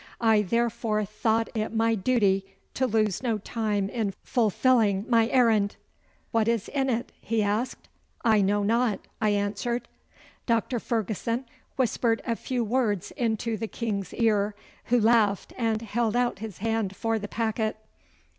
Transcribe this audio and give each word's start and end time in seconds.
I 0.19 0.41
therefore 0.41 1.05
thought 1.05 1.49
it 1.55 1.71
my 1.75 1.93
duty 1.93 2.43
to 2.73 2.87
lose 2.87 3.21
no 3.21 3.37
time 3.37 3.87
in 3.87 4.15
fulfilling 4.23 5.05
my 5.07 5.27
errand.' 5.29 5.75
'What 6.31 6.47
is 6.47 6.69
in 6.69 6.89
it?' 6.89 7.11
he 7.21 7.43
asked. 7.43 7.87
'I 8.25 8.41
know 8.41 8.63
not,' 8.63 9.05
I 9.21 9.29
answered. 9.29 9.87
Doctor 10.47 10.79
Ferguson 10.79 11.45
whispered 11.75 12.23
a 12.25 12.35
few 12.35 12.63
words 12.63 13.11
into 13.11 13.57
the 13.57 13.67
King's 13.67 14.11
ear, 14.15 14.55
who 14.85 14.99
laughed 14.99 15.53
and 15.55 15.83
held 15.83 16.15
out 16.15 16.39
his 16.39 16.57
hand 16.57 16.95
for 16.95 17.19
the 17.19 17.27
packet. 17.27 17.77